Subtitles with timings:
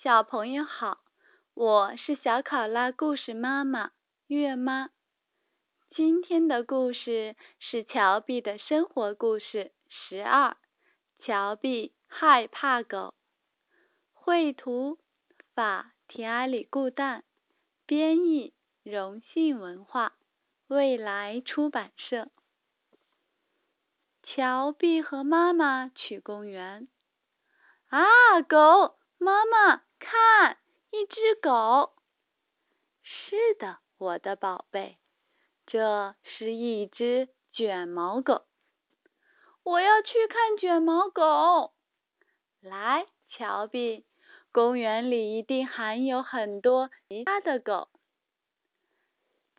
[0.00, 1.00] 小朋友好，
[1.54, 3.90] 我是小考拉故事妈妈
[4.28, 4.90] 月妈。
[5.90, 10.56] 今天的故事是乔碧的生活故事十二。
[11.18, 13.12] 乔碧害怕狗。
[14.14, 14.98] 绘图
[15.52, 17.22] 法提阿里固旦，
[17.84, 18.54] 编译
[18.84, 20.12] 荣信文化，
[20.68, 22.28] 未来出版社。
[24.22, 26.86] 乔碧和妈妈去公园。
[27.88, 28.06] 啊，
[28.48, 28.94] 狗！
[29.18, 30.58] 妈妈，看，
[30.90, 31.92] 一只狗。
[33.02, 34.96] 是的，我的宝贝，
[35.66, 38.46] 这是一只卷毛狗。
[39.64, 41.74] 我要去看卷毛狗。
[42.60, 44.06] 来，乔比，
[44.52, 47.88] 公园里一定还有很多其他的狗。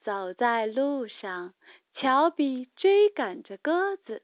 [0.02, 1.54] 走在路上，
[1.94, 4.24] 乔比追赶着鸽子。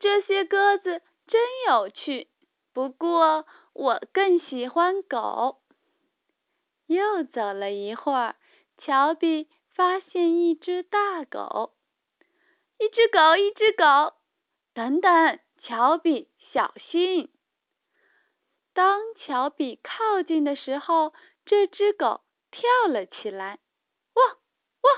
[0.00, 2.28] 这些鸽子真有趣。
[2.74, 3.46] 不过，
[3.78, 5.62] 我更喜欢狗。
[6.86, 8.34] 又走了一会儿，
[8.76, 11.76] 乔比发现一只大狗。
[12.78, 14.14] 一只狗，一只狗。
[14.74, 17.32] 等等，乔比，小心！
[18.72, 23.60] 当乔比靠近的时候，这只狗跳了起来。
[24.14, 24.24] 哇
[24.80, 24.90] 哇！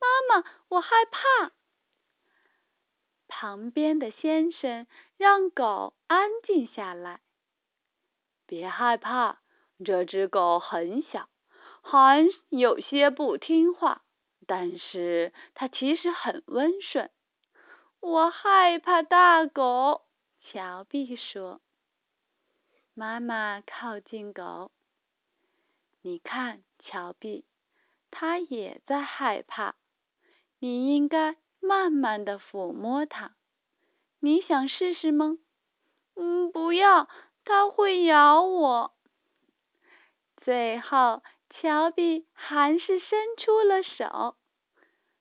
[0.00, 1.52] 妈妈，我害怕。
[3.28, 4.86] 旁边的先生
[5.18, 7.20] 让狗安静下来。
[8.46, 9.38] 别害怕，
[9.84, 11.28] 这只狗很小，
[11.82, 14.02] 还有些不听话，
[14.46, 17.10] 但是它其实很温顺。
[18.00, 20.02] 我害怕大狗，
[20.40, 21.60] 乔碧说。
[22.94, 24.70] 妈妈靠近狗，
[26.02, 27.44] 你看，乔碧，
[28.10, 29.74] 它也在害怕。
[30.58, 33.32] 你应该慢慢的抚摸它。
[34.20, 35.36] 你想试试吗？
[36.14, 37.08] 嗯，不要。
[37.46, 38.92] 它会咬我。
[40.42, 44.36] 最后，乔碧还是伸出了手。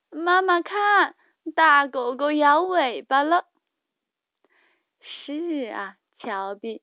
[0.10, 1.16] 妈妈看，
[1.56, 3.46] 大狗狗摇尾巴了。
[5.02, 6.82] 是啊，乔碧，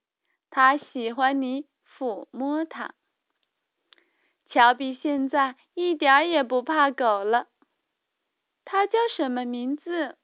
[0.48, 1.66] 它喜欢你
[1.98, 2.94] 抚摸它。
[4.48, 7.48] 乔碧现在一点也不怕狗了。
[8.64, 10.16] 它叫什么名字？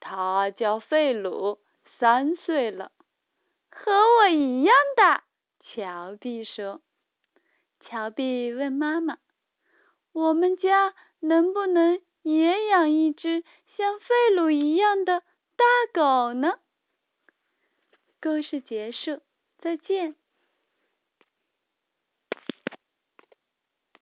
[0.00, 1.60] 它叫费鲁，
[1.98, 2.90] 三岁了。
[3.70, 5.24] 和我一样大，
[5.60, 6.80] 乔碧说。
[7.80, 9.18] 乔碧问妈妈
[10.12, 13.44] ：“我们家能不能也养一只
[13.76, 15.20] 像费鲁一样的
[15.56, 15.64] 大
[15.94, 16.58] 狗呢？”
[18.20, 19.22] 故事结束，
[19.58, 20.16] 再见。